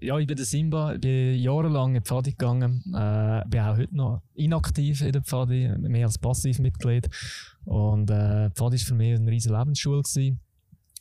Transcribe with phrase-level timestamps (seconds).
[0.00, 3.76] Ja, ich bin der Simba, ich bin jahrelang in die Pfadi gegangen, äh, bin auch
[3.76, 7.08] heute noch inaktiv in der Pfadi, mehr als Passivmitglied.
[7.64, 10.02] Und äh, Pfadi war für mich eine riesige Lebensschule.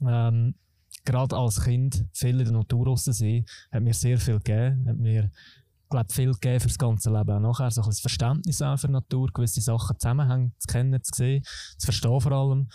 [0.02, 0.56] Ähm,
[1.06, 5.32] gerade als Kind viel in der Natur sein, hat mir sehr viel gegeben, hat mir
[5.90, 9.30] glaube viel gegeben für das ganze Leben auch nachher, so ein Verständnis auch für Natur,
[9.32, 11.44] gewisse Sachen zusammenhängen zu kennen, zu sehen,
[11.78, 12.68] zu verstehen vor allem.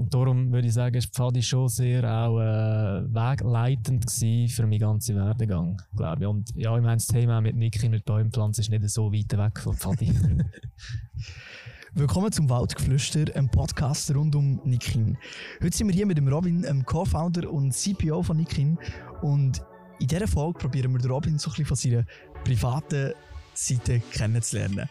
[0.00, 5.14] Und darum würde ich sagen, ist Pfadi schon sehr auch äh, wegleitend für meinen ganzen
[5.16, 6.26] Werdegang, glaube ich.
[6.26, 9.60] Und ja, ich meine, das Thema mit Niki mit Bäumpflanzen ist nicht so weit weg
[9.60, 10.10] von Pfadi.
[11.92, 15.18] Willkommen zum Waldgeflüster, einem Podcast rund um Nikin.
[15.62, 18.78] Heute sind wir hier mit dem Robin, einem Co-Founder und CPO von Nikin.
[19.20, 19.60] Und
[19.98, 22.06] in dieser Folge probieren wir den Robin so ein bisschen von seiner
[22.42, 23.12] privaten
[23.52, 24.88] Seite kennenzulernen.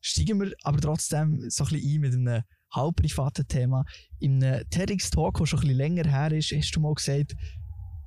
[0.00, 2.42] Steigen wir aber trotzdem so ein bisschen ein mit einem
[2.72, 3.84] halb privaten Thema.
[4.18, 7.34] In einem TEDx-Talk, der schon ein bisschen länger her ist, hast du mal gesagt,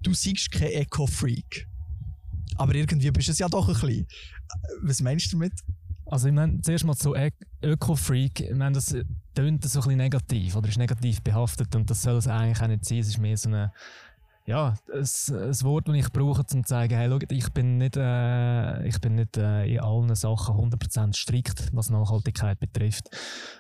[0.02, 1.68] du siehst kein Eco-Freak.
[2.56, 4.08] Aber irgendwie bist du es ja doch ein bisschen.
[4.84, 5.54] Was meinst du damit?
[6.06, 7.16] Also ich meine, zuerst mal zu
[7.64, 8.96] Öko-Freak, ich meine, das
[9.34, 12.68] tönt so ein bisschen negativ oder ist negativ behaftet und das soll es eigentlich auch
[12.68, 13.00] nicht sein.
[13.00, 13.72] Es ist mehr so eine
[14.46, 17.96] ja, ein, ein Wort, das ich brauche, um zu zeigen, hey, schau, ich bin nicht,
[17.96, 23.10] äh, ich bin nicht äh, in allen Sachen 100% strikt, was Nachhaltigkeit betrifft.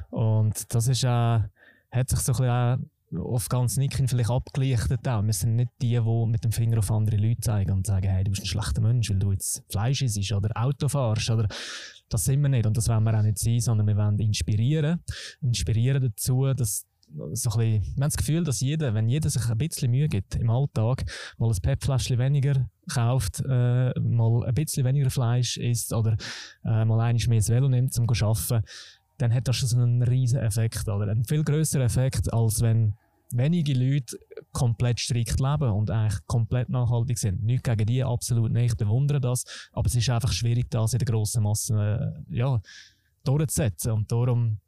[0.09, 2.89] Und das ist, äh, hat sich so ein bisschen
[3.21, 5.23] auf ganz Nicken vielleicht abgelichtet auch.
[5.23, 8.23] Wir sind nicht die, die mit dem Finger auf andere Leute zeigen und sagen, hey,
[8.23, 11.47] du bist ein schlechter Mensch, weil du jetzt Fleisch isst oder Auto fährst oder
[12.09, 15.03] das sind wir nicht und das wollen wir auch nicht sein, sondern wir wollen inspirieren.
[15.41, 16.85] Inspirieren dazu, dass
[17.33, 20.07] so ein bisschen, wir haben das Gefühl, dass jeder, wenn jeder sich ein bisschen Mühe
[20.07, 21.03] gibt im Alltag,
[21.37, 26.17] mal ein PET-Fläschchen weniger kauft, äh, mal ein bisschen weniger Fleisch isst oder
[26.65, 28.65] äh, mal einiges mehr Velo nimmt, um zu arbeiten,
[29.17, 31.09] dann hat das schon einen riesen Effekt, oder?
[31.09, 32.95] Einen viel größeren Effekt, als wenn
[33.31, 34.17] wenige Leute
[34.51, 37.43] komplett strikt leben und eigentlich komplett nachhaltig sind.
[37.43, 38.73] Nicht gegen die, absolut nicht.
[38.73, 39.43] Ich bewundere das.
[39.71, 42.61] Aber es ist einfach schwierig, das in der grossen Masse äh, ja,
[43.23, 43.91] durchzusetzen.
[43.91, 44.59] Und darum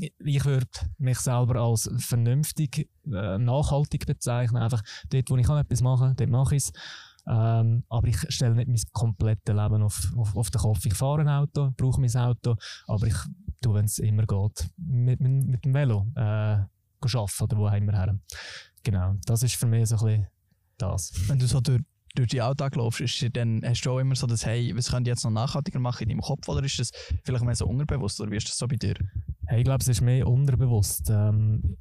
[0.00, 4.62] ich würde mich selber als vernünftig, äh, nachhaltig bezeichnen.
[4.62, 6.72] Einfach dort, wo ich etwas machen kann, dort mache ich es.
[7.26, 10.84] Ähm, aber ich stelle nicht mein komplettes Leben auf, auf, auf den Kopf.
[10.86, 12.56] Ich fahre ein Auto, brauche mein Auto,
[12.86, 13.16] aber ich
[13.60, 17.92] tue, wenn es immer geht, mit, mit, mit dem Velo äh, arbeiten oder wo immer
[17.92, 18.18] her.
[18.82, 20.26] Genau, das ist für mich so ein bisschen
[20.78, 21.12] das.
[21.28, 21.82] Wenn du so durch,
[22.14, 25.06] durch die Alltag laufst, ist dann, hast du auch immer so das, hey, was könnt
[25.06, 26.90] ihr jetzt noch nachhaltiger machen in deinem Kopf oder ist das
[27.24, 28.94] vielleicht mehr so unterbewusst oder wie ist das so bei dir?
[29.46, 31.08] Hey, ich glaube, es ist mehr unterbewusst.
[31.10, 31.76] Ähm,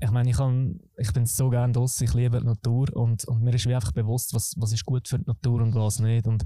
[0.00, 3.42] ich meine, ich, kann, ich bin so gerne draußen, ich liebe die Natur und, und
[3.42, 6.26] mir ist wie einfach bewusst, was, was ist gut für die Natur und was nicht.
[6.26, 6.44] Und,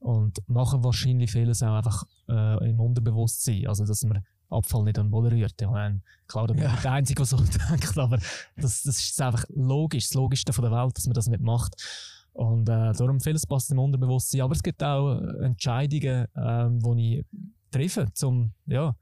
[0.00, 3.66] und machen wahrscheinlich vieles auch einfach äh, im Unterbewusstsein.
[3.66, 5.60] Also, dass man Abfall nicht an den Boden rührt.
[5.60, 6.76] Ich meine, klar, da bin ja.
[6.76, 7.36] der Einzige, der so
[7.70, 8.18] denkt, aber
[8.56, 11.76] das, das ist einfach logisch, das Logischste von der Welt, dass man das nicht macht.
[12.32, 14.42] Und äh, darum vieles passt im Unterbewusstsein.
[14.42, 17.24] Aber es gibt auch Entscheidungen, ähm, die ich
[17.70, 18.94] treffe, um, ja,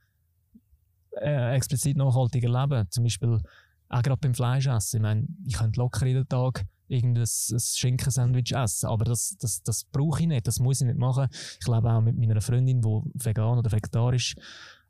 [1.21, 2.87] äh, explizit nachhaltiger leben.
[2.91, 3.41] Zum Beispiel
[3.89, 4.99] auch gerade beim Fleischessen.
[4.99, 10.23] Ich meine, ich könnte locker jeden Tag irgendein Schinkensandwich essen, aber das, das, das brauche
[10.23, 11.29] ich nicht, das muss ich nicht machen.
[11.61, 14.35] Ich lebe auch mit meiner Freundin, die vegan oder vegetarisch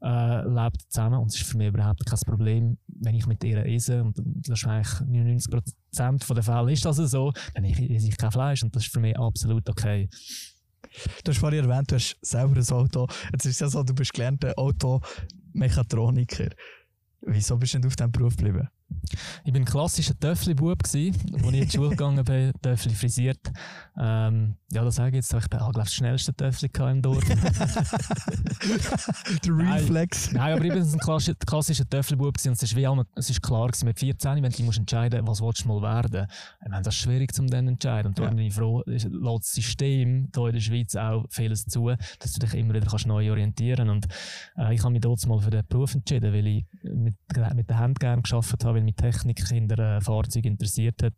[0.03, 3.65] äh, lebt, zusammen und es ist für mich überhaupt kein Problem, wenn ich mit ihr
[3.67, 8.75] esse und eigentlich 99% der Fälle ist das so, dann esse ich kein Fleisch und
[8.75, 10.09] das ist für mich absolut okay.
[11.25, 13.07] Du hast vorhin erwähnt, du hast selber ein Auto.
[13.33, 16.49] Jetzt ist es ja so, du bist gelernter Automechatroniker.
[17.23, 18.69] Wieso bist du denn auf diesem Beruf geblieben?
[19.45, 23.41] Ich bin ein klassischer Töffli-Bub, als ich in die Schule gegangen bin, Töffli frisiert.
[23.99, 27.25] Ähm, ja, das sage ich jetzt, ich bin auch, glaube das schnellste Töffli im Dorf.
[29.45, 30.33] Der Reflex.
[30.33, 33.43] Nein, aber ich bin ein klassischer, klassischer Töffli-Bub und es ist wie auch, es ist
[33.43, 36.27] klar gewesen, mit 14, wenn du musst entscheiden was willst du mal werden.
[36.63, 38.09] Ich meine, das ist schwierig zu entscheiden.
[38.09, 38.31] Und da ja.
[38.31, 42.41] bin ich froh, lässt das System hier in der Schweiz auch vieles zu, dass du
[42.41, 44.07] dich immer wieder kannst neu orientieren kannst.
[44.07, 47.15] Und äh, ich habe mich dort mal für den Beruf entschieden, weil ich mit,
[47.55, 51.15] mit der Hand gerne gearbeitet habe, weil mich Technik in der äh, Fahrzeug interessiert hat.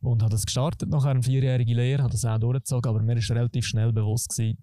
[0.00, 3.30] Und habe das gestartet nach einer vierjährigen Lehre, habe das auch durchgezogen, aber mir ist
[3.32, 4.56] relativ schnell bewusst gewesen,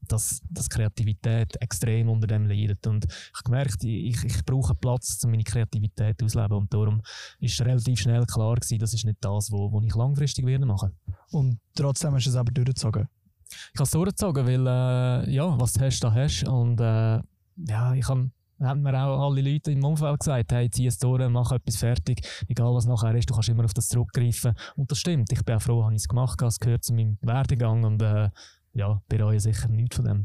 [0.00, 2.86] dass, dass Kreativität extrem unter dem leidet.
[2.86, 6.56] Und ich habe gemerkt, ich, ich brauche Platz, um meine Kreativität auszuleben.
[6.56, 7.02] Und darum
[7.38, 10.64] ist relativ schnell klar gewesen, das ist nicht das, was wo, wo ich langfristig werde
[10.64, 10.92] machen.
[11.32, 13.08] Und trotzdem hast du es aber durchgezogen?
[13.50, 16.44] Ich habe es durchgezogen, weil, äh, ja, was du hast, da hast.
[16.48, 17.20] Und, äh,
[17.66, 18.30] ja, ich habe
[18.60, 22.26] haben mir auch alle Leute im Umfeld gesagt, hey, zieh es durch, mach etwas fertig,
[22.48, 24.54] egal was nachher ist, du kannst immer auf das zurückgreifen.
[24.76, 27.18] Und das stimmt, ich bin auch froh, habe ich es gemacht, es gehört zu meinem
[27.22, 28.30] Werdegang und äh,
[28.74, 30.22] ja, bereue sicher nichts von dem.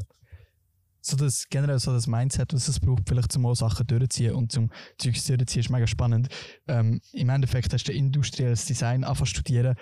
[1.00, 4.70] So das, generell so das Mindset, was es braucht, vielleicht zum Sachen durchziehen und zum
[4.96, 6.28] Zeugs durchziehen, ist mega spannend.
[6.66, 9.76] Ähm, Im Endeffekt hast du industrielles Design angefangen studieren,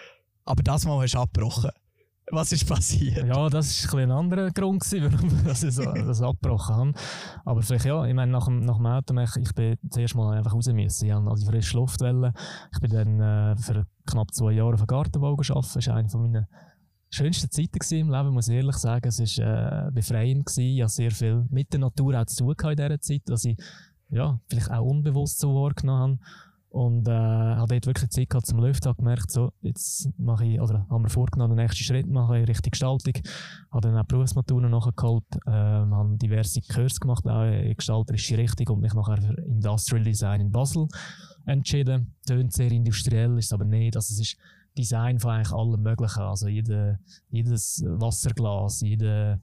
[0.44, 1.70] aber das Mal hast du abgebrochen.
[2.30, 3.26] Was ist passiert?
[3.26, 6.92] Ja, das war ein, ein anderer Grund, gewesen, warum ich das, das abgebrochen habe.
[7.44, 10.54] Aber vielleicht ja, ich meine, nach dem, nach dem Automech, ich bin zuerst mal einfach
[10.54, 11.06] raus müssen.
[11.06, 12.32] Ich also frische Luft wollen.
[12.72, 15.76] Ich bin dann äh, für knapp zwei Jahre auf einem Gartenbau gearbeitet.
[15.76, 16.48] Das war eine meiner
[17.10, 19.08] schönsten Zeiten im Leben, muss ich ehrlich sagen.
[19.08, 20.46] Es war äh, befreiend.
[20.46, 20.62] Gewesen.
[20.62, 23.56] Ich hatte sehr viel mit der Natur auch zu tun in dieser Zeit, dass ich
[24.10, 26.18] ja, vielleicht auch unbewusst so wahrgenommen habe.
[26.72, 30.58] Und äh, habe dort wirklich Zeit gehabt zum Lüften, habe gemerkt, so, jetzt mache ich,
[30.58, 33.12] oder haben wir vorgenommen, den nächsten Schritt machen in Richtung Gestaltung.
[33.70, 38.80] Habe dann auch Berufsmaturen nachgeholt, äh, habe diverse Kurse gemacht, auch in gestalterische Richtung und
[38.80, 40.88] mich nachher für Industrial Design in Basel
[41.44, 42.14] entschieden.
[42.26, 43.94] Tönt sehr industriell, ist aber nicht.
[43.94, 44.38] Also es ist
[44.78, 46.22] Design von eigentlich allem Möglichen.
[46.22, 49.42] Also jede, jedes Wasserglas, jede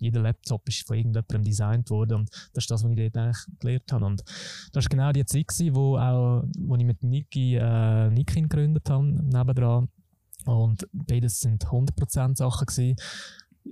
[0.00, 3.46] jeder Laptop ist von irgendjemandem designt worden und das ist das, was ich dort eigentlich
[3.60, 4.04] gelernt habe.
[4.06, 4.24] Und
[4.72, 8.88] das war genau die Zeit, gewesen, wo, auch, wo ich mit Niki äh, Nikin gegründet
[8.90, 9.88] habe, nebendran.
[10.46, 12.96] Und beides sind 100% Sachen gewesen.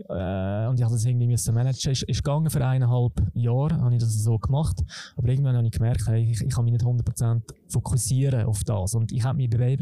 [0.09, 1.93] Äh, und ich musste das irgendwie müssen managen.
[1.93, 4.83] Es ist gegangen für eineinhalb Jahre, habe ich das so gemacht.
[5.17, 8.95] Aber irgendwann habe ich gemerkt, hey, ich, ich kann mich nicht 100% fokussieren auf das.
[8.95, 9.79] Und ich habe mich bei,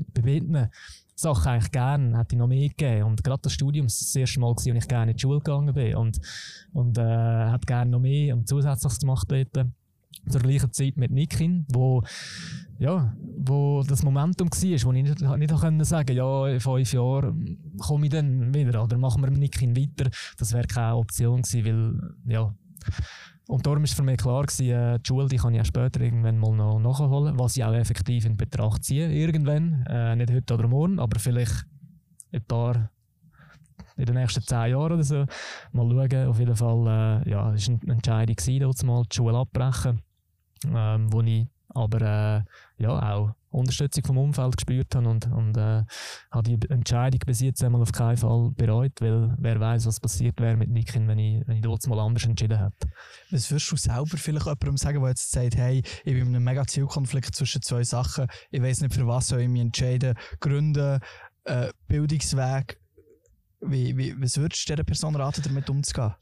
[1.17, 3.05] Sachen eigentlich gerne, hätte ich noch mehr gegeben.
[3.05, 5.75] Und gerade das Studium war das erste Mal, als ich gerne in die Schule gegangen
[5.75, 5.97] bin.
[5.97, 6.21] Und,
[6.73, 9.67] und äh, hätte gerne noch mehr und zusätzliches gemacht dort.
[10.29, 12.03] Zur gleichen Zeit mit Nikin, wo,
[12.79, 17.77] ja, wo das Momentum war, wo ich nicht, nicht können sagen ja, in fünf Jahren
[17.79, 20.11] komme ich dann wieder oder machen wir mit Nikin weiter.
[20.39, 21.65] Das wäre keine Option gewesen,
[22.27, 22.55] weil, ja,
[23.49, 26.01] und darum war für mich klar, gewesen, äh, die Schule die kann ich auch später
[26.01, 29.85] irgendwann mal noch nachholen, was ich auch effektiv in Betracht ziehe, irgendwann.
[29.89, 31.65] Äh, nicht heute oder morgen, aber vielleicht
[32.33, 32.91] ein paar
[33.97, 35.27] in den nächsten zehn Jahren oder so.
[35.73, 36.29] Mal schauen.
[36.29, 40.03] Auf jeden Fall, äh, ja, es eine Entscheidung, gewesen, mal die Schule abbrechen,
[40.67, 45.83] ähm, wo ich aber äh, ja, auch Unterstützung vom Umfeld gespürt habe und, und äh,
[46.31, 50.41] habe die Entscheidung bis jetzt einmal auf keinen Fall bereut, weil wer weiß, was passiert
[50.41, 52.89] wäre mit Nikin, wenn ich, wenn ich dort mal anders entschieden hätte.
[53.31, 56.45] Was würdest du selber vielleicht jemandem sagen, der jetzt sagt, hey, ich bin in einem
[56.45, 61.01] mega Zielkonflikt zwischen zwei Sachen, ich weiß nicht, für was soll ich mich entscheiden, Gründe,
[61.45, 62.79] äh, Bildungsweg,
[63.61, 66.15] wie, wie, was würdest du dieser Person raten, damit umzugehen?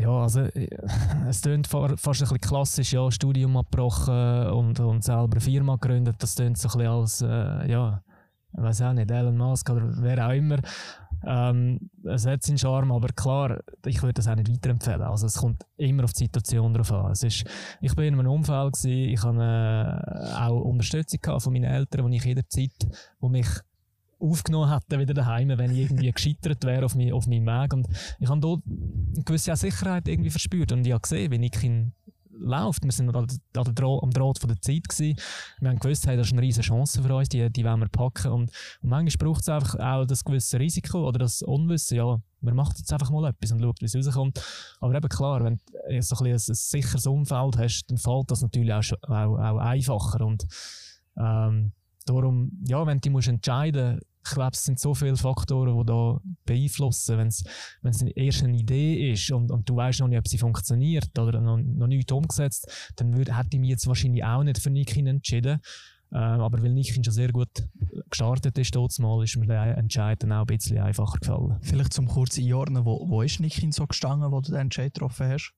[0.00, 0.68] Ja, also äh,
[1.28, 6.16] es klingt fast ein bisschen klassisch, ja, Studium abgebrochen und, und selber eine Firma gegründet.
[6.18, 8.02] Das klingt so ein bisschen als, äh, ja,
[8.52, 10.58] ich weiß auch nicht, Elon Musk oder wer auch immer.
[11.24, 15.02] Ähm, es hat seinen Charme, aber klar, ich würde das auch nicht weiterempfehlen.
[15.02, 17.12] Also es kommt immer auf die Situation drauf an.
[17.12, 17.44] Es ist,
[17.80, 22.16] ich bin in einem Umfeld gewesen, ich hatte äh, auch Unterstützung von meinen Eltern, die
[22.16, 22.88] ich jederzeit,
[23.20, 23.46] wo mich
[24.20, 27.72] aufgenommen hätten wieder daheim, wenn ich irgendwie gescheitert wäre auf, mein, auf meinem Weg.
[27.72, 27.88] Und
[28.18, 31.92] ich habe dort eine gewisse Sicherheit irgendwie verspürt und ich habe gesehen, wenn ich ihn
[32.40, 32.82] läuft.
[32.84, 35.16] Wir sind an der, Dro am Draht von der Zeit gewesen.
[35.60, 37.88] Wir haben gewusst, hey, das ist eine riesige Chance für uns, die, die wollen wir
[37.88, 38.32] packen.
[38.32, 38.50] Und,
[38.82, 41.96] und manchmal braucht es einfach auch das gewisse Risiko oder das Unwissen.
[41.96, 44.42] Ja, man macht jetzt einfach mal etwas und schaut, wie es rauskommt.
[44.80, 48.42] Aber eben klar, wenn du so ein, ein, ein sicheres Umfeld hast, dann fällt das
[48.42, 50.24] natürlich auch, auch, auch einfacher.
[50.24, 50.46] Und
[51.18, 51.72] ähm,
[52.06, 55.86] darum, ja, wenn du dich entscheiden musst, ich glaube, es sind so viele Faktoren, die
[55.86, 57.18] da beeinflussen.
[57.18, 61.18] Wenn es erst eine Idee ist und, und du weißt noch nicht, ob sie funktioniert
[61.18, 65.06] oder noch, noch nicht umgesetzt, dann hätte ich mich jetzt wahrscheinlich auch nicht für Nikin
[65.06, 65.60] entschieden.
[66.12, 67.48] Ähm, aber weil Nikin schon sehr gut
[68.08, 71.58] gestartet ist, mal, ist mir der Entscheid dann auch ein bisschen einfacher gefallen.
[71.62, 75.28] Vielleicht zum kurzen Einordnen, wo, wo ist Nikin so gestanden, wo du den Entscheid getroffen
[75.28, 75.54] hast?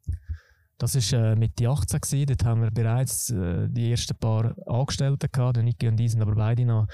[0.78, 2.00] Das war äh, Mitte 18.
[2.00, 2.26] Gewesen.
[2.26, 5.56] Dort haben wir bereits äh, die ersten paar Angestellten gehabt.
[5.58, 6.86] Niki und ich sind aber beide noch,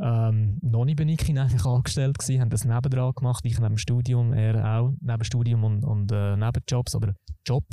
[0.00, 3.44] ähm, noch nicht bei Niki eigentlich angestellt gewesen, haben das nebendran gemacht.
[3.44, 7.14] Ich neben Studium, er auch neben Studium und, und äh, Nebenjobs oder
[7.46, 7.64] Job.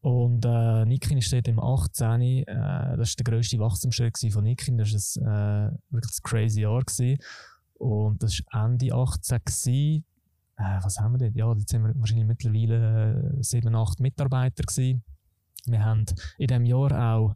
[0.00, 2.20] Und äh, Nikin ist dort im 18.
[2.20, 4.78] Äh, das war der grösste Wachstumsschritt von Nikin.
[4.78, 6.80] Das war äh, wirklich ein crazy Jahr.
[6.80, 7.18] Gewesen.
[7.74, 9.40] Und das war Ende 18.
[9.44, 10.04] Gewesen
[10.56, 11.34] äh, was haben wir denn?
[11.34, 15.02] Ja, jetzt sind wir wahrscheinlich mittlerweile äh, sieben, acht Mitarbeiter gewesen.
[15.66, 16.06] Wir haben
[16.38, 17.34] in diesem Jahr auch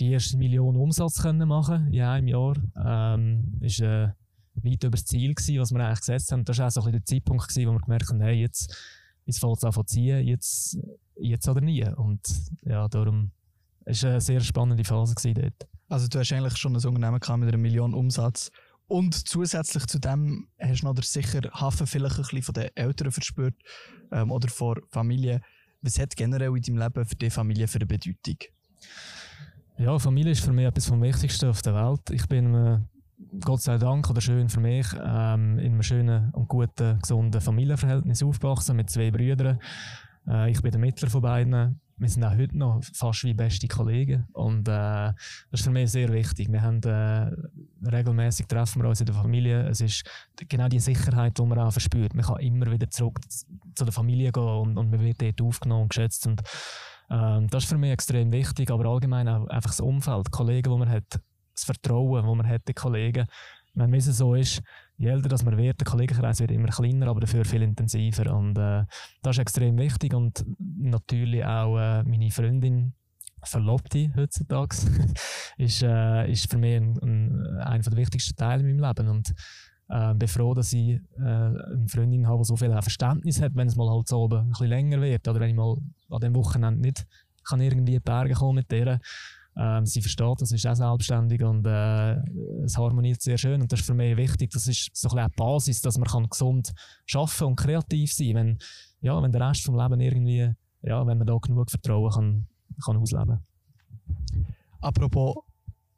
[0.00, 2.54] die erste Million Umsatz können machen in einem Jahr.
[2.76, 4.08] Ähm, ist äh,
[4.54, 6.44] weit über das Ziel gewesen, was wir eigentlich gesetzt haben.
[6.44, 8.74] Das war auch so ein der Zeitpunkt gewesen, wo wir gemerkt haben, hey, jetzt,
[9.26, 10.78] jetzt fällt es an zu jetzt,
[11.16, 11.84] jetzt oder nie.
[11.84, 12.20] Und
[12.64, 13.30] ja, darum
[13.84, 15.68] war eine sehr spannende Phase dort.
[15.88, 18.50] Also du hast eigentlich schon ein Unternehmen mit einer Million Umsatz
[18.90, 23.12] und zusätzlich zu dem hast du noch sicher Hafen vielleicht ein bisschen von den Eltern
[23.12, 23.54] verspürt
[24.10, 25.40] ähm, oder von Familie.
[25.80, 28.36] Was hat generell in deinem Leben für die Familie für eine Bedeutung?
[29.78, 32.10] Ja, Familie ist für mich etwas vom Wichtigsten auf der Welt.
[32.10, 32.78] Ich bin, äh,
[33.44, 38.24] Gott sei Dank, oder schön für mich, ähm, in einem schönen und guten, gesunden Familienverhältnis
[38.24, 39.60] aufgewachsen mit zwei Brüdern.
[40.26, 41.80] Äh, ich bin der Mittler von beiden.
[41.96, 44.26] Wir sind auch heute noch fast wie beste Kollegen.
[44.32, 45.14] Und äh, das
[45.52, 46.50] ist für mich sehr wichtig.
[46.50, 47.30] Wir haben äh,
[47.84, 49.68] regelmäßig treffen wir uns in der Familie.
[49.68, 50.04] Es ist
[50.48, 52.14] genau die Sicherheit, die man auch verspürt.
[52.14, 53.18] Man kann immer wieder zurück
[53.74, 56.26] zu der Familie gehen und, und man wird dort aufgenommen und geschätzt.
[56.26, 56.42] Und,
[57.10, 60.72] ähm, das ist für mich extrem wichtig, aber allgemein auch einfach das Umfeld, die Kollegen,
[60.72, 61.20] die man hat,
[61.54, 63.26] das Vertrauen, das man hat, die Kollegen.
[63.74, 64.62] Wenn es so ist,
[64.96, 68.34] je älter das man wird, der Kollegenkreis wird immer kleiner, aber dafür viel intensiver.
[68.34, 68.84] Und äh,
[69.22, 70.12] das ist extrem wichtig.
[70.14, 72.94] Und natürlich auch äh, meine Freundin,
[73.42, 74.76] Verlobte heutzutage,
[75.58, 79.08] ist, äh, ist für mich ein, ein, einer der wichtigsten Teile in meinem Leben.
[79.08, 79.34] Und
[79.88, 83.68] äh, bin froh, dass ich äh, eine Freundin habe, die so viel Verständnis hat, wenn
[83.68, 85.26] es mal halt so oben ein bisschen länger wird.
[85.26, 85.76] Oder wenn ich mal
[86.10, 87.06] an dem Wochenende nicht
[87.42, 89.00] kann irgendwie in die Berge kommen mit der.
[89.56, 92.14] Ähm, sie versteht, das ist auch selbstständig und äh,
[92.64, 94.50] es harmoniert sehr schön und das ist für mich wichtig.
[94.50, 96.72] Das ist so ein bisschen die Basis, dass man kann gesund
[97.12, 98.58] arbeiten und kreativ sein wenn
[99.00, 102.46] ja, wenn der Rest des Lebens irgendwie, ja, wenn man da genug Vertrauen kann,
[102.80, 103.44] kann ausleben.
[104.80, 105.36] Apropos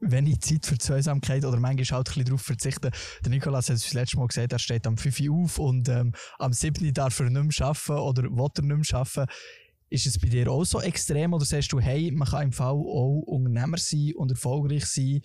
[0.03, 2.91] wenig Zeit für Zweisamkeit oder manchmal halt ein bisschen darauf verzichten.
[3.25, 5.89] Der Nikolas hat es das letzte Mal gesagt, er steht am 5 Uhr auf und
[5.89, 9.33] ähm, am 7 darf er nicht mehr arbeiten oder will er nicht mehr arbeiten.
[9.89, 12.75] Ist es bei dir auch so extrem oder sagst du, hey, man kann im Fall
[12.75, 15.21] auch Unternehmer sein und erfolgreich sein,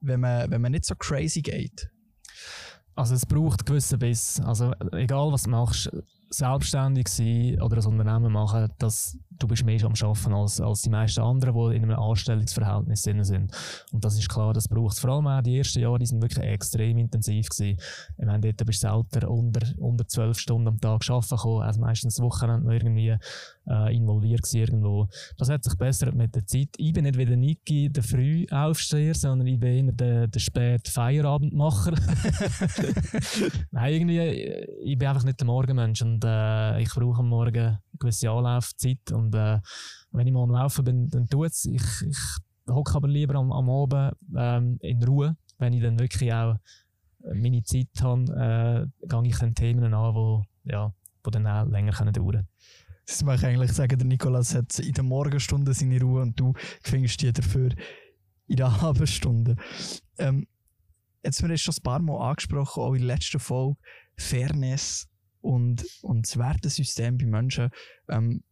[0.00, 1.88] wenn man, wenn man nicht so crazy geht?
[2.94, 4.40] Also es braucht gewissen Biss.
[4.40, 5.90] Also egal was du machst,
[6.36, 10.90] selbstständig sein oder ein Unternehmen machen, das, du bist mehr am Arbeiten als, als die
[10.90, 13.52] meisten anderen, die in einem Anstellungsverhältnis sind.
[13.92, 14.98] Und das ist klar, das braucht es.
[15.00, 17.78] Vor allem auch die ersten Jahre, die sind wirklich extrem intensiv gewesen.
[18.18, 21.80] Ich meine, dort bist du selten unter, unter 12 Stunden am Tag arbeiten gekommen, also
[21.80, 23.16] meistens Wochenende irgendwie
[23.68, 25.08] äh, involviert irgendwo.
[25.38, 26.68] Das hat sich besser mit der Zeit.
[26.76, 30.88] Ich bin nicht wie der Niki, der Frühaufsteher, sondern ich bin eher der, der spät
[30.88, 31.92] Feierabendmacher.
[33.70, 34.20] Nein, irgendwie,
[34.84, 39.12] ich bin einfach nicht der Morgenmensch und äh, ich brauche am Morgen eine gewisse Anlaufzeit
[39.12, 39.60] und äh,
[40.12, 41.64] wenn ich mal am Laufen bin, dann tut es.
[41.64, 42.18] Ich, ich
[42.68, 46.56] hocke aber lieber am, am Abend ähm, in Ruhe, wenn ich dann wirklich auch
[47.32, 50.92] meine Zeit habe, äh, gehe ich dann Themen an, die ja,
[51.22, 52.48] wo dann auch länger können dauern können.
[53.06, 56.54] Das mag ich eigentlich sagen, der Nikolas hat in der Morgenstunde seine Ruhe und du
[56.82, 57.70] findest die dafür
[58.46, 59.56] in der Abendstunde.
[60.18, 60.46] Ähm,
[61.22, 63.78] jetzt haben wir schon ein paar Mal angesprochen, auch in der letzten Folge,
[64.16, 65.08] Fairness
[65.40, 67.70] und, und das Wertesystem bei Menschen.
[68.08, 68.42] Ähm,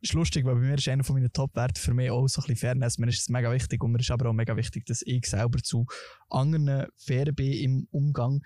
[0.00, 2.46] ist lustig, weil bei mir ist einer von meinen Top-Werten für mich auch so ein
[2.46, 2.98] bisschen Fairness.
[2.98, 5.58] Mir ist es mega wichtig und mir ist aber auch mega wichtig, dass ich selber
[5.62, 5.86] zu
[6.30, 8.42] anderen fair bin im Umgang.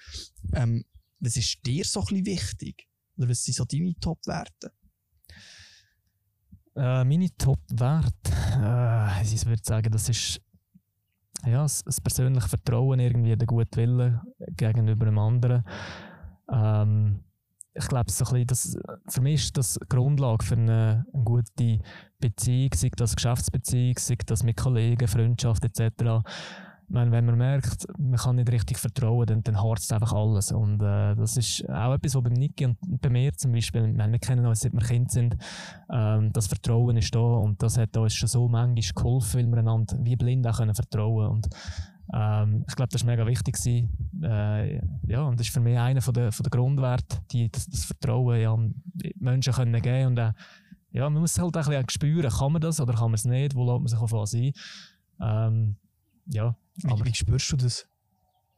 [0.54, 0.84] Ähm,
[1.18, 2.86] was ist dir so ein bisschen wichtig?
[3.16, 4.72] Oder was sind so deine Top-Werte?
[6.76, 8.32] Äh, meine Top-Werte,
[8.62, 10.40] äh, ich würde sagen, das ist
[11.46, 14.20] ja, das, das persönliche Vertrauen, irgendwie der gute Wille
[14.56, 15.64] gegenüber einem anderen.
[16.50, 17.20] Ähm,
[17.72, 21.78] ich glaube, so für mich ist das Grundlage für eine, eine, gute
[22.18, 26.22] Beziehung, sei das Geschäftsbeziehung, sei das mit Kollegen, Freundschaft etc.
[26.92, 30.50] Meine, wenn man merkt, man kann nicht richtig vertrauen, dann, dann harzt einfach alles.
[30.50, 34.12] Und äh, das ist auch etwas, was beim Niki und bei mir zum Beispiel, meine,
[34.12, 35.36] wir kennen uns, seit wir Kind sind,
[35.88, 39.58] ähm, das Vertrauen ist da und das hat uns schon so manchmal geholfen, weil wir
[39.58, 41.48] einander wie blind auch können vertrauen und
[42.12, 43.56] ähm, ich glaube, das war mega wichtig.
[44.22, 47.68] Äh, ja, und das ist für mich einer von der, von der Grundwerte, die, das,
[47.68, 48.58] das Vertrauen ja,
[49.16, 50.32] Menschen können geben und äh,
[50.92, 53.54] ja, man muss halt ein bisschen spüren, kann man das oder kann man es nicht,
[53.54, 54.52] wo lässt man sich auf was ein.
[55.20, 55.76] Ähm,
[56.26, 57.86] ja, wie, wie spürst du das?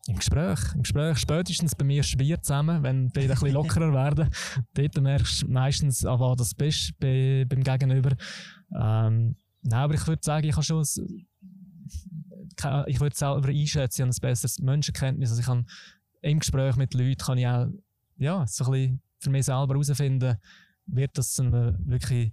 [0.08, 0.58] Im Gespräch.
[0.74, 4.30] Im Gespräch spätestens bei mir Bier zusammen, wenn die ein bisschen lockerer werden.
[4.74, 8.10] Dort merkst du meistens, an was du bist bei, beim Gegenüber.
[8.74, 10.84] Ähm, nein, aber ich würde sagen, ich habe schon
[12.86, 15.30] ich würde selber einschätzen, ich habe ein besseres Menschenkenntnis.
[15.30, 15.66] Also ich kann
[16.20, 17.68] im Gespräch mit Leuten kann ich auch
[18.16, 20.36] ja, so ein bisschen für mich selber herausfinden,
[20.86, 22.32] wird das zu einem wirklich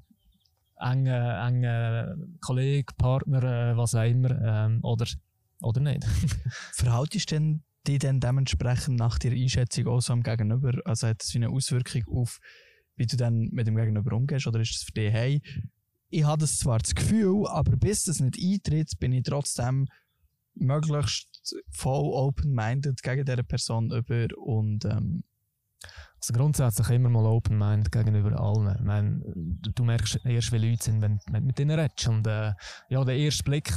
[0.79, 5.05] engen, engen Kollegen, Partner, äh, was auch immer, ähm, oder,
[5.61, 6.03] oder nicht.
[6.73, 10.73] Verhaltest du denn die dann dementsprechend nach der Einschätzung auch so am Gegenüber?
[10.85, 12.39] Also hat das eine Auswirkung auf,
[12.95, 14.47] wie du dann mit dem Gegenüber umgehst?
[14.47, 15.41] Oder ist es für dich, hey,
[16.09, 19.87] ich habe das zwar das Gefühl, aber bis das nicht eintritt, bin ich trotzdem
[20.55, 25.23] möglichst voll open-minded gegen diese Person über und ähm,
[26.21, 28.75] also grundsätzlich immer mal open-minded gegenüber allen.
[28.75, 29.21] Ich meine,
[29.73, 32.07] du merkst erst, wie Leute sind, wenn du mit ihnen redest.
[32.09, 32.53] Und äh,
[32.89, 33.71] ja, der erste Blick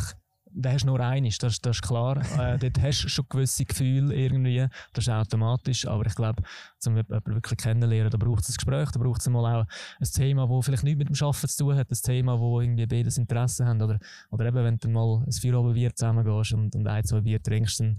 [0.55, 2.17] da hast du nur eines, das, das ist klar.
[2.39, 6.43] äh, dort hast du schon gewisse Gefühle irgendwie, das ist automatisch, aber ich glaube,
[6.87, 9.67] um jemanden wirklich kennenzulernen, da braucht es ein Gespräch, da braucht es mal auch
[10.01, 12.87] ein Thema, das vielleicht nichts mit dem Arbeiten zu tun hat, ein Thema, wo irgendwie
[12.87, 13.81] beides Interesse haben.
[13.83, 13.99] Oder,
[14.31, 17.99] oder eben, wenn du mal ein Feierabendbier zusammengehst und, und ein, zwei Bier trinkst, dann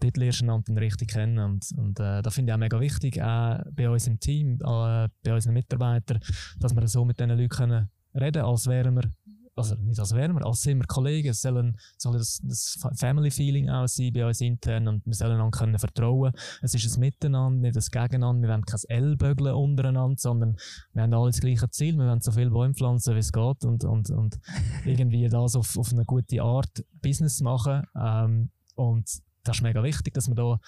[0.00, 1.38] dort lernst du einander richtig kennen.
[1.38, 5.08] Und, und äh, das finde ich auch mega wichtig, auch bei uns im Team, äh,
[5.22, 6.20] bei unseren Mitarbeitern,
[6.58, 9.10] dass wir so mit diesen Leuten können reden, als wären wir
[9.54, 13.68] also nicht als wären wir, als sind wir Kollegen, es sollen, soll das, das Family-Feeling
[13.68, 16.32] auch sein bei uns intern und wir sollen einander können vertrauen.
[16.62, 18.48] Es ist ein Miteinander, nicht ein Gegeneinander.
[18.48, 20.56] Wir wollen kein Ellbögeln untereinander, sondern
[20.94, 21.96] wir haben alle das gleiche Ziel.
[21.96, 24.38] Wir wollen so viel Bäume pflanzen, wie es geht und, und, und
[24.86, 27.82] irgendwie das auf, auf eine gute Art Business machen.
[27.94, 29.08] Ähm, und
[29.44, 30.60] das ist mega wichtig, dass man da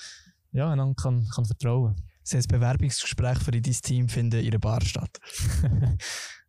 [0.53, 2.05] ja, einander kann, kann vertrauen kann.
[2.25, 5.21] Das heißt, Bewerbungsgespräch für dein Team finden in einer Bar statt.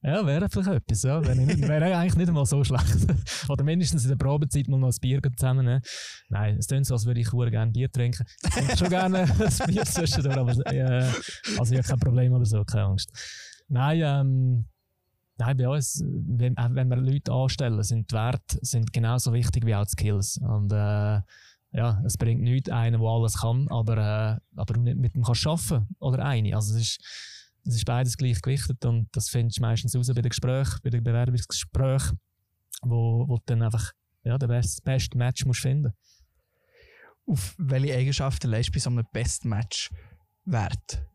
[0.02, 1.04] ja, wäre vielleicht etwas.
[1.04, 1.22] Ja.
[1.22, 2.96] Wäre, nicht, eigentlich nicht einmal so schlecht.
[3.50, 5.82] Oder mindestens in der Probezeit mal noch ein Bier zusammen nehmen.
[6.30, 8.26] Nein, es klingt so, als würde ich gerne Bier trinken.
[8.44, 11.12] Ich trinke schon gerne ein Bier zwischendurch, aber äh,
[11.60, 13.12] also ich habe kein Problem oder so, keine Angst.
[13.68, 14.66] Nein, ähm,
[15.38, 19.76] Nein, bei uns, wenn, wenn wir Leute anstellen, sind die Werte sind genauso wichtig wie
[19.76, 20.38] auch die Skills.
[20.38, 21.20] Und äh,
[21.76, 25.46] ja, es bringt nichts, einen, der alles kann, aber, äh, aber nicht mit dem kannst
[25.46, 26.56] arbeiten oder eine.
[26.56, 27.00] Also es ist,
[27.66, 30.90] es ist beides gleich gewichtet und das findest du meistens raus bei den Gesprächen, bei
[30.90, 32.20] den Bewerbungsgesprächen,
[32.82, 33.92] wo, wo du dann einfach
[34.24, 35.94] ja, den best, best Match musst finden
[37.28, 39.92] Auf welche Eigenschaften lässt du bei so einem Best Match
[40.46, 41.06] Wert?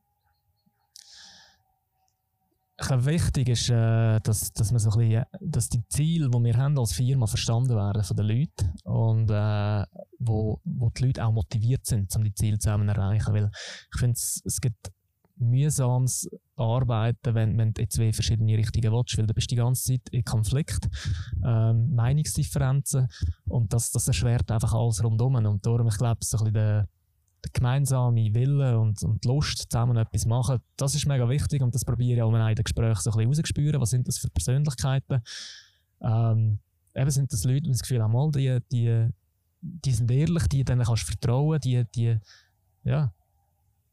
[2.88, 6.78] Wichtig ist, äh, dass, dass, man so ein bisschen, dass die Ziele, die wir haben
[6.78, 9.84] als Firma, verstanden werden von den Leuten und äh,
[10.18, 13.34] wo, wo die Leute auch motiviert sind, um die Ziele zusammen zu erreichen.
[13.34, 13.50] Weil
[13.92, 14.90] ich finde, es, es gibt
[15.36, 19.92] mühsames Arbeiten, wenn, wenn du in zwei verschiedene Richtungen willst, weil du bist die ganze
[19.92, 20.88] Zeit in Konflikt,
[21.44, 23.08] ähm, Meinungsdifferenzen
[23.46, 25.34] und das, das erschwert einfach alles rundum.
[25.34, 26.88] Und darum, ich glaube, so ein bisschen der
[27.44, 31.74] der gemeinsame Wille und, und Lust, zusammen etwas zu machen, das ist mega wichtig und
[31.74, 33.80] das probiere ich auch in den Gesprächen so ein bisschen rauszuspüren.
[33.80, 35.22] Was sind das für Persönlichkeiten?
[36.02, 36.58] Ähm,
[36.94, 39.08] eben sind das Leute, die das Gefühl haben, die, die,
[39.60, 42.18] die sind ehrlich, die denen kannst du vertrauen, die, die
[42.84, 43.12] ja,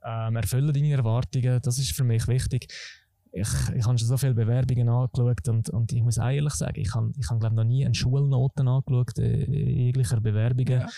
[0.03, 1.59] ähm, erfüllen deine Erwartungen.
[1.61, 2.73] Das ist für mich wichtig.
[3.31, 6.93] Ich, ich habe schon so viele Bewerbungen angeschaut und, und ich muss ehrlich sagen, ich
[6.95, 10.81] habe, ich habe glaube noch nie eine Schulnoten angeschaut in jeglicher Bewerbungen.
[10.81, 10.89] Ja.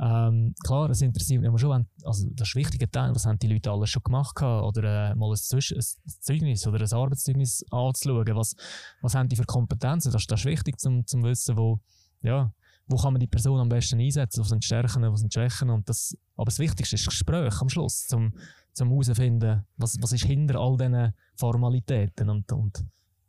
[0.00, 3.70] Ähm, klar, es interessiert mich schon, wenn, also das wichtiger Teil, was haben die Leute
[3.70, 5.82] alles schon gemacht oder äh, mal ein, ein,
[6.20, 8.54] Zeugnis oder ein Arbeitszeugnis anzuschauen, was,
[9.00, 11.80] was haben die für Kompetenzen, das, das ist wichtig zum, zum wissen, wo,
[12.20, 12.52] ja,
[12.88, 15.40] wo kann man die Person am besten einsetzen, was sind die Stärken, was sind die
[15.40, 15.70] Schwächen?
[15.70, 18.32] Und das, aber das Wichtigste ist das Gespräch am Schluss, zum,
[18.72, 22.28] zum was, was ist hinter all diesen Formalitäten.
[22.30, 22.84] Und, und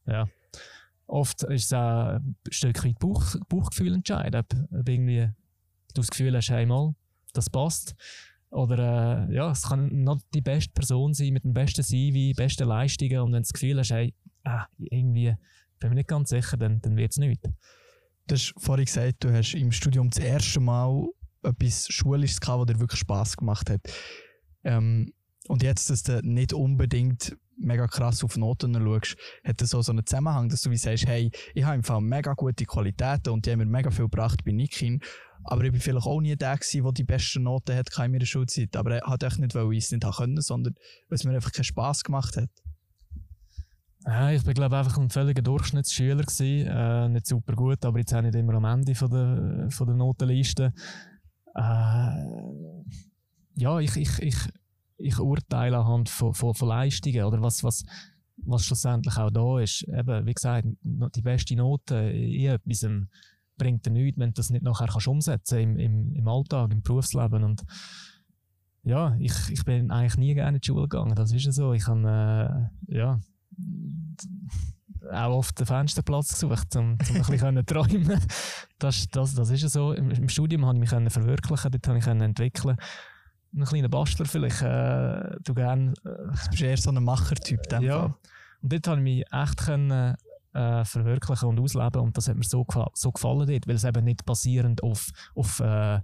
[0.06, 0.28] ja.
[1.08, 5.30] Oft ist es auch ein Stück weit Bauch, Bauchgefühl entscheidend, ob, ob irgendwie
[5.93, 6.95] du das Gefühl hast, einmal,
[7.34, 7.95] das passt.
[8.50, 12.67] Oder äh, ja, es kann noch die beste Person sein mit dem besten CV, besten
[12.67, 14.13] Leistungen und wenn du das Gefühl hast, hey,
[14.45, 15.36] ah, irgendwie
[15.80, 17.43] bin mir nicht ganz sicher, dann, dann wird es nicht.
[18.28, 21.08] Du hast vorhin gesagt, du hast im Studium das erste Mal
[21.43, 23.82] etwas Schulisches gehabt, was dir wirklich Spass gemacht hat.
[24.63, 25.13] Ähm,
[25.47, 29.91] und jetzt, dass du nicht unbedingt mega krass auf Noten schaust, hat das so, so
[29.91, 33.52] einen Zusammenhang, dass du wie sagst, hey, ich habe einfach mega gute Qualitäten und die
[33.52, 35.02] haben mir mega viel gebracht bei Nikin,
[35.50, 38.26] aber ich war vielleicht auch nie der gewesen, der die besten Noten hat in meiner
[38.26, 38.76] Schulzeit.
[38.76, 40.76] Aber er hat echt nicht, weil ich es nicht können, sondern
[41.08, 42.50] weil es mir einfach keinen Spass gemacht hat.
[44.06, 46.68] Ja, ich war glaube einfach ein völliger Durchschnittsschüler gewesen.
[46.68, 49.96] Äh, nicht super gut, aber jetzt auch nicht immer am Ende von der, von der
[49.96, 50.74] Notenliste.
[51.56, 52.24] Äh,
[53.56, 54.38] ja, ich, ich, ich,
[54.98, 57.84] ich urteile anhand von, von, von Leistungen oder was, was,
[58.38, 59.84] was schlussendlich auch da ist.
[59.88, 62.86] Eben, wie gesagt, die beste Note in etwas
[63.58, 66.82] bringt dir nichts, wenn du das nicht nachher kannst umsetzen im, im, im Alltag, im
[66.82, 67.43] Berufsleben.
[67.43, 67.63] Und
[68.84, 71.15] ja, ich, ich bin eigentlich nie gerne in die Schule gegangen.
[71.15, 71.74] Das ist ja so.
[71.74, 73.20] Ich habe äh, ja,
[75.12, 78.20] auch oft den Fensterplatz gesucht, um, um ein bisschen träumen
[78.80, 79.93] das, das, das ist ja so.
[79.93, 82.78] Im, Im, Studium konnte ich mich verwirklichen, dort konnte ich entwickeln.
[83.56, 85.89] Ein kleiner Bastler vielleicht, äh, du gern.
[85.89, 87.62] Äh, du bist eher so ein Machertyp.
[87.82, 88.00] Ja.
[88.00, 88.15] Fall.
[88.62, 90.15] Und dort konnte ich mich echt können,
[90.58, 92.02] äh, verwirklichen und ausleben.
[92.02, 95.60] Und das hat mir so, so gefallen dort, weil es eben nicht basierend auf, auf
[95.60, 96.00] äh,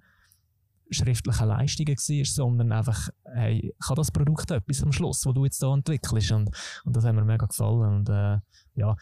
[0.91, 5.59] schriftlichen Leistungen war, sondern einfach, hey, kann das Produkt etwas am Schluss, das du jetzt
[5.59, 6.31] hier entwickelst?
[6.31, 6.49] Und,
[6.85, 7.95] und das hat mir mega gefallen.
[7.95, 8.39] Und äh,
[8.75, 8.95] ja,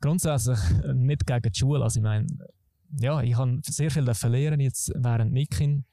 [0.00, 0.58] grundsätzlich
[0.94, 1.84] nicht gegen die Schule.
[1.84, 2.26] Also ich meine,
[2.98, 5.84] ja, ich habe sehr viel lernen jetzt während Nikin.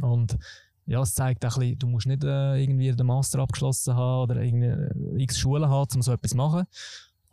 [0.00, 0.38] Und
[0.86, 4.22] ja, es zeigt auch ein bisschen, du musst nicht äh, irgendwie den Master abgeschlossen haben
[4.22, 6.64] oder irgendwie äh, x Schulen haben, um so etwas zu machen.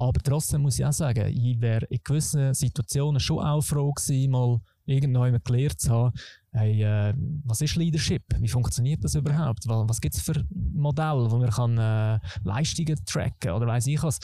[0.01, 4.31] Aber trotzdem muss ich auch sagen, ich wäre in gewissen Situationen schon auch froh gewesen,
[4.31, 6.13] mal irgendjemand gelernt zu haben,
[6.53, 7.13] hey, äh,
[7.45, 8.23] was ist Leadership?
[8.39, 9.67] Wie funktioniert das überhaupt?
[9.67, 14.17] Was gibt es für Modelle, wo man kann, äh, Leistungen tracken oder weiß ich was?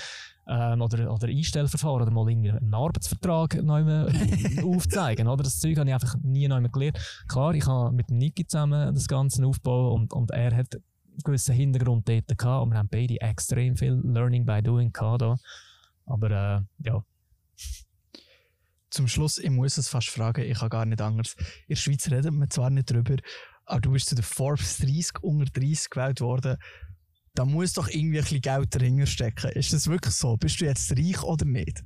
[0.48, 3.60] Ähm, oder, oder Einstellverfahren oder mal irgendwie einen Arbeitsvertrag
[4.64, 5.28] aufzeigen.
[5.28, 5.44] Oder?
[5.44, 6.98] Das Zeug habe ich einfach nie noch gelernt.
[7.28, 10.84] Klar, ich habe mit Niki zusammen das Ganze aufgebaut und, und er hat einen
[11.24, 15.22] gewissen Hintergrund dort gehabt und wir haben beide extrem viel Learning by Doing gehabt.
[15.22, 15.38] Da.
[16.08, 17.06] Aber äh, ja.
[18.90, 21.36] zum Schluss, ich muss es fast fragen, ich kann gar nicht anders.
[21.38, 23.18] In der Schweiz redet man zwar nicht drüber,
[23.66, 26.58] aber du bist zu der Forbes 30 unter 30 gewählt worden.
[27.36, 29.52] Da muss doch irgendwie ein bisschen Geld dahinter stecken.
[29.52, 30.38] Ist das wirklich so?
[30.38, 31.84] Bist du jetzt reich oder nicht?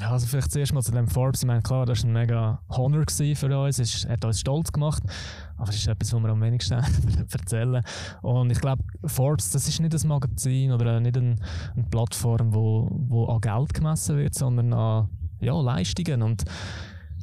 [0.00, 1.42] Ja, also vielleicht zuerst mal zu dem Forbes.
[1.42, 3.78] Ich meine, klar, das war ein mega Honor für uns.
[3.78, 5.02] Es hat uns stolz gemacht.
[5.58, 6.74] Aber es ist etwas, was wir am wenigsten
[7.30, 7.84] erzählen.
[8.22, 11.36] Und ich glaube, Forbes, das ist nicht ein Magazin oder nicht eine,
[11.74, 15.08] eine Plattform, wo, wo an Geld gemessen wird, sondern an
[15.40, 16.22] ja, Leistungen.
[16.22, 16.44] Und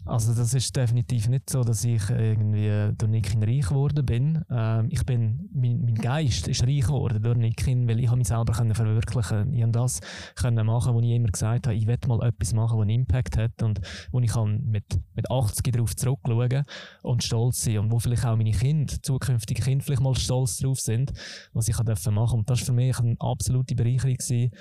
[0.10, 4.44] also das ist definitiv nicht so, dass ich irgendwie durch Nikin reich geworden bin.
[4.50, 8.54] Ähm, ich bin mein, mein, Geist ist reich geworden durch Nikin, weil ich mich selber
[8.54, 9.54] können verwirklichen.
[9.54, 10.00] Ich habe das
[10.36, 13.38] können machen, wo ich immer gesagt habe, ich will mal etwas machen, das einen Impact
[13.38, 13.80] hat und
[14.12, 16.64] wo ich kann mit mit 80 darauf zurückschauen
[17.04, 20.80] und stolz sein und wo vielleicht auch meine Kinder, zukünftige Kinder, vielleicht mal stolz drauf
[20.80, 21.14] sind,
[21.54, 22.10] was ich machen durfte.
[22.12, 24.52] Und das war für mich eine absolute Bereicherung gewesen,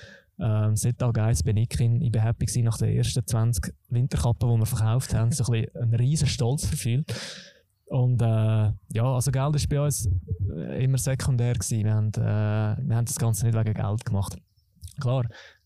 [0.40, 2.12] ähm, seit Tag 1 bin ich in, ich
[2.62, 6.66] nach den ersten 20 Winterkappen, die wir verkauft haben, so ein bisschen einen riesen Stolz
[6.66, 7.12] verfühlt.
[7.86, 10.08] Und äh, ja, also Geld war bei uns
[10.54, 11.54] äh, immer sekundär.
[11.54, 14.36] Wir haben, äh, wir haben das Ganze nicht wegen Geld gemacht.
[15.00, 15.24] Klar,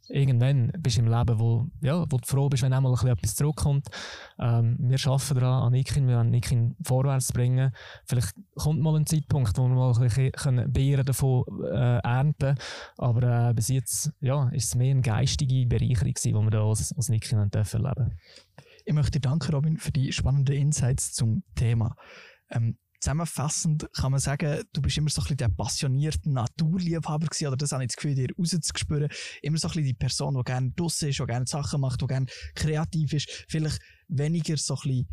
[0.09, 3.88] irgendwann bist du im Leben, wo, ja, wo du froh bist, wenn einmal etwas zurückkommt.
[4.38, 7.73] Ähm, wir arbeiten daran, an Nikin, wir wollen Nikin vorwärts bringen.
[8.07, 12.57] Vielleicht kommt mal ein Zeitpunkt, wo wir mal ein bisschen Beeren davon äh, ernten
[12.99, 16.93] Aber äh, bis jetzt ja, ist es mehr eine geistige Bereicherung, die wir da als,
[16.97, 18.19] als Nikin erleben dürfen.
[18.85, 21.95] Ich möchte dir danken, Robin, für die spannenden Insights zum Thema.
[22.51, 27.49] Ähm, zusammenfassend kann man sagen, du bist immer so ein bisschen der passionierte Naturliebhaber gewesen,
[27.49, 29.09] oder das habe ich das Gefühl, dir rauszuspüren.
[29.43, 32.07] Immer so ein bisschen die Person, die gerne draussen ist, die gerne Sachen macht, die
[32.07, 33.45] gerne kreativ ist.
[33.49, 35.09] Vielleicht weniger so ein bisschen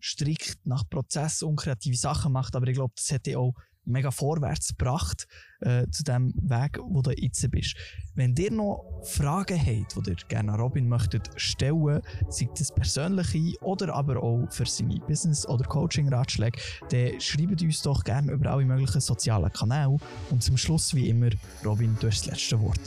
[0.00, 4.68] strikt nach Prozess und kreative Sachen macht, aber ich glaube, das hätte auch mega vorwärts
[4.68, 5.26] gebracht
[5.60, 7.76] äh, zu dem Weg, wo du jetzt bist.
[8.14, 13.58] Wenn ihr noch Fragen habt, die ihr gerne an Robin möchtet stellen, sei das persönliche
[13.60, 16.58] oder aber auch für seine Business- oder Coaching-Ratschläge,
[16.90, 19.96] dann schreibt uns doch gerne über alle möglichen sozialen Kanäle.
[20.30, 21.30] Und zum Schluss, wie immer,
[21.64, 22.80] Robin, du hast das letzte Wort.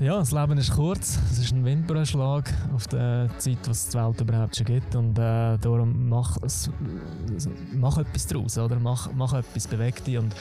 [0.00, 1.18] Ja, das Leben ist kurz.
[1.32, 4.94] Es ist ein Windbruchschlag auf der Zeit, was die Welt überhaupt schon gibt.
[4.94, 6.36] Und äh, darum mach,
[7.72, 8.78] mach etwas daraus, oder?
[8.78, 10.16] Mach, mach etwas, beweg dich.
[10.16, 10.36] Und,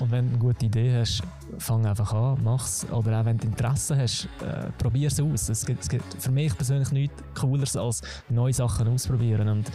[0.00, 1.22] und wenn du eine gute Idee hast,
[1.58, 2.86] fang einfach an, mach's.
[2.90, 5.50] Oder auch wenn du Interesse hast, äh, probier es aus.
[5.50, 9.46] Es gibt, es gibt für mich persönlich nichts Cooleres als neue Sachen ausprobieren.
[9.46, 9.68] Und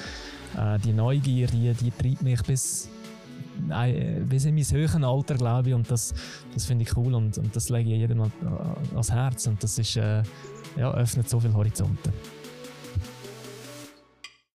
[0.58, 2.90] äh, die Neugier, die, die treibt mich bis
[4.28, 5.76] bis in mein höheren Alter, glaube ich.
[5.76, 6.14] Und das,
[6.54, 8.22] das finde ich cool und, und das lege ich jedem
[8.94, 9.48] ans Herz.
[9.48, 10.24] Und das ist, äh,
[10.78, 12.12] ja, öffnet so viele Horizonte.